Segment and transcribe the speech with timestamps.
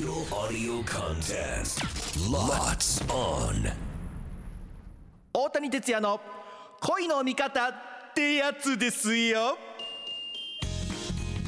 [0.00, 1.84] Digital audio contest.
[2.30, 3.70] Lots on.
[5.34, 6.18] 大谷哲也の
[6.80, 7.74] 恋の味方っ
[8.14, 9.58] てやつですよ。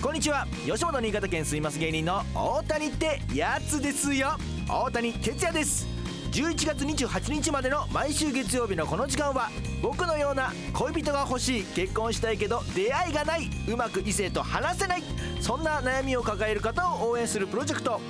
[0.02, 0.46] こんにちは。
[0.66, 4.36] 吉本新潟県住みます芸人の大谷ってやつですよ。
[4.69, 5.87] 大谷哲也です。
[6.32, 9.48] 11月28日までの毎週月曜日のこの時間は
[9.82, 15.03] 僕のような恋人が欲しい結婚したいけど出会いがないうまく異性と話せない
[15.41, 18.00] そんな悩みを抱える方を応援するプロジェクト。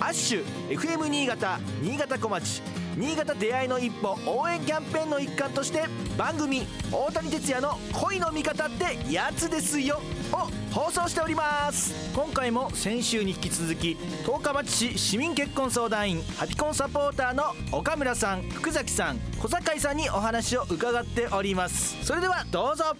[0.00, 2.62] アッシュ FM 新潟新潟小町
[2.96, 5.84] 新潟出会いの一歩応援キャンペーンの一環として
[6.16, 10.00] 番組「大谷哲也の恋の味方ってやつですよ」
[10.32, 11.94] を放送しております。
[12.14, 22.02] 今回も先週に引き続き十日町市市民結婚相談員ハピコンサポーターの岡村さん福崎さん小坂井さんにお話を伺っております。
[22.04, 22.96] それではどうぞ。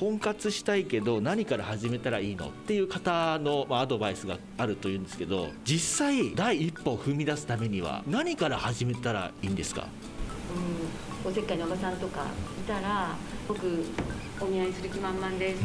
[0.00, 9.88] 婚活したいけど何から始めたらいいのっていう方のアドバイスがあるというんですけど実際第一歩を踏み出すためには何から始めたらいいんですか？
[10.52, 10.89] うん、
[11.24, 12.26] おせっかいのおばさんとか
[12.58, 13.14] いたら
[13.46, 13.84] 僕
[14.40, 15.60] お見合いする気満々です、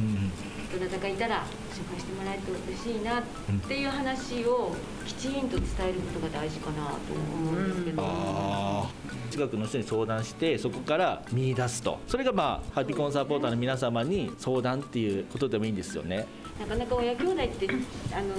[0.78, 3.24] どなたかいたら紹介してもらえると嬉しいなっ
[3.68, 4.76] ていう話を
[5.06, 9.16] きちんと伝えることが大事かなと思うんですけど、あー。
[9.32, 12.00] 近くの人に相談してそこから見出すと。
[12.08, 16.26] それがまあハピコンサポーターの皆様に相談っていうことでもいいんですよね。
[16.60, 17.68] なかなか親兄弟って
[18.14, 18.34] あの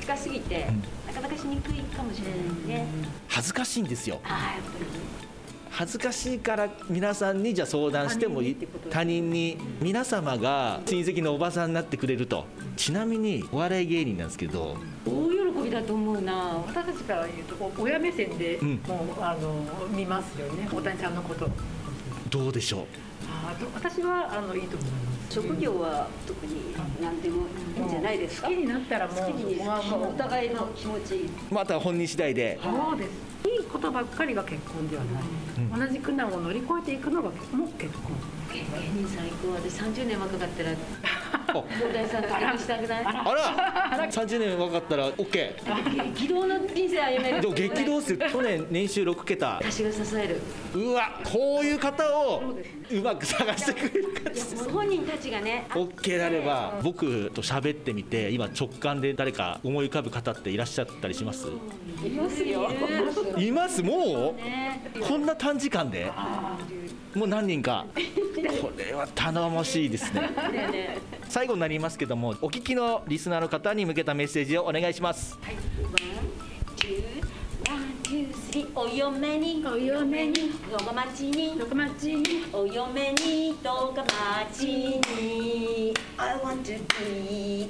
[0.00, 0.66] 近すぎて、
[1.06, 2.86] なかなかしにくいかもしれないね、
[3.26, 4.20] 恥ずかしいんですよ。
[4.24, 4.86] ああやっぱり
[5.78, 8.56] 恥ずかしいから皆さんにじゃあ相談してもいい。
[8.56, 12.46] 他人にってこと他人に皆様が親戚のおばさんになってくれると。
[12.78, 14.78] ちなみにお笑い芸人なんですけど。
[15.04, 16.34] 大喜びだと思うな。
[16.66, 18.80] 私たちから言うとこう親目線でうん。
[18.88, 20.66] もう、あの見ますよね。
[20.72, 21.50] 大谷さんのこと。
[22.30, 22.86] どうでしょ
[23.28, 25.34] あー私はあのいいと思います。
[25.34, 27.42] 職業は特に何でも
[27.76, 28.48] いいんじゃないですか？
[28.48, 31.16] 好きになったらもうお互いの気持ち。
[31.50, 32.58] うまた本人次第で。
[32.62, 33.10] そうです。
[33.46, 38.16] いいことばっかりが結婚ではない、同じ苦難を乗り越えていくのがもう結婚。
[38.50, 40.70] 芸人最高私30年若かったら
[42.08, 43.12] さんしたくないあ
[43.96, 44.08] ら。
[44.10, 47.40] 30年若かったら OK 激動の人生歩める。
[47.40, 49.56] でも激動数去年年収6桁。
[49.62, 50.40] 私が支える。
[50.74, 52.54] うわこういう方を
[52.90, 61.46] うまく探してくれるかいやもう本人たちがね OK であれば僕と喋ってみて今直感で誰か思い浮かぶ方っていらっしゃったりします？
[62.04, 62.70] いますよ。
[63.38, 63.82] います？
[63.82, 64.80] もね。
[64.96, 66.10] うこんな短時間で？
[67.14, 67.86] もう何人か。
[68.60, 70.30] これは頼もしいですね
[71.28, 75.38] 最後になりますけどもお聞きのリスナーの方に向けたメッセージをお願いします。
[78.74, 87.68] お嫁にお嫁に動画待ちに六町にお嫁に動画待ちに I want to be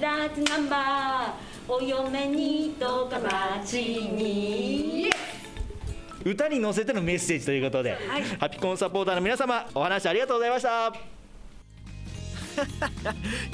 [0.00, 1.32] that number
[1.68, 5.10] お嫁に動画待ちに。
[6.24, 7.96] 歌に乗せてのメッセージということで、
[8.40, 11.17] ハピコンサポーターの皆様お話ありがとうございました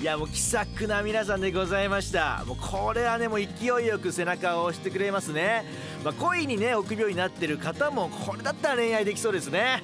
[0.00, 2.44] いやもう気さくな皆さんでございました。
[2.46, 5.64] もうこれはねもう勢いよく背中を押してくれますね、
[6.04, 9.82] まあ、恋にね臆病になってる方もこれだったら恋愛できそうですね。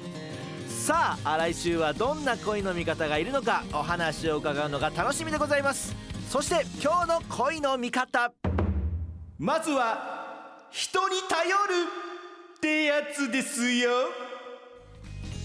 [0.67, 5.95] さあ来週はどんな恋の味方がいるのかお話を伺うのが楽しみでございます。
[6.29, 8.33] そして今日の恋の味方。
[9.37, 11.55] まずは人に頼る
[12.57, 13.91] ってやつですよ。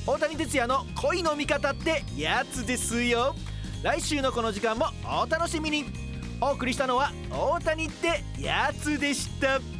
[0.07, 3.35] 大谷哲也の恋の味方ってやつですよ。
[3.83, 5.85] 来週のこの時間もお楽しみに。
[6.41, 9.76] お送りしたのは大谷ってやつでした。